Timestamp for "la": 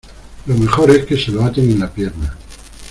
1.79-1.87